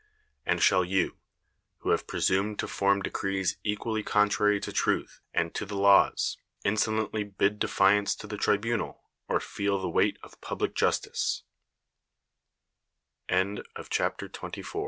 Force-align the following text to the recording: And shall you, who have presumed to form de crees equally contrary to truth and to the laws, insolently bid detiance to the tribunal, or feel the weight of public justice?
And 0.47 0.63
shall 0.63 0.83
you, 0.83 1.17
who 1.81 1.91
have 1.91 2.07
presumed 2.07 2.57
to 2.57 2.67
form 2.67 3.03
de 3.03 3.11
crees 3.11 3.57
equally 3.63 4.01
contrary 4.01 4.59
to 4.61 4.71
truth 4.71 5.19
and 5.31 5.53
to 5.53 5.63
the 5.63 5.75
laws, 5.77 6.37
insolently 6.65 7.23
bid 7.23 7.59
detiance 7.59 8.17
to 8.17 8.25
the 8.25 8.35
tribunal, 8.35 9.03
or 9.27 9.39
feel 9.39 9.77
the 9.77 9.87
weight 9.89 10.17
of 10.23 10.41
public 10.41 10.73
justice? 10.73 11.43